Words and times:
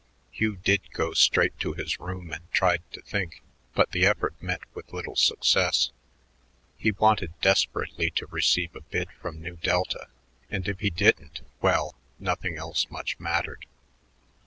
Hugh 0.31 0.55
did 0.55 0.89
go 0.93 1.13
straight 1.13 1.59
to 1.59 1.73
his 1.73 1.99
room 1.99 2.31
and 2.33 2.51
tried 2.51 2.81
to 2.91 3.03
think, 3.03 3.43
but 3.75 3.91
the 3.91 4.07
effort 4.07 4.33
met 4.41 4.61
with 4.73 4.91
little 4.91 5.15
success. 5.15 5.91
He 6.75 6.91
wanted 6.91 7.39
desperately 7.39 8.09
to 8.15 8.25
receive 8.31 8.75
a 8.75 8.81
bid 8.81 9.11
from 9.21 9.43
Nu 9.43 9.57
Delta, 9.57 10.07
and 10.49 10.67
if 10.67 10.79
he 10.79 10.89
didn't 10.89 11.41
well, 11.61 11.93
nothing 12.19 12.57
else 12.57 12.87
much 12.89 13.19
mattered. 13.19 13.67